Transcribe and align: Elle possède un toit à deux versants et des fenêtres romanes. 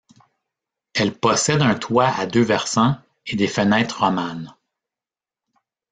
Elle 0.95 1.13
possède 1.15 1.61
un 1.61 1.75
toit 1.75 2.07
à 2.07 2.25
deux 2.25 2.41
versants 2.41 2.97
et 3.27 3.35
des 3.35 3.47
fenêtres 3.47 3.99
romanes. 4.03 4.51